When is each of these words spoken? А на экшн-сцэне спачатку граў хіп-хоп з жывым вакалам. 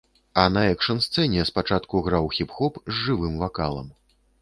А 0.43 0.45
на 0.53 0.63
экшн-сцэне 0.75 1.45
спачатку 1.51 2.03
граў 2.09 2.33
хіп-хоп 2.39 2.83
з 2.93 3.01
жывым 3.05 3.41
вакалам. 3.47 3.97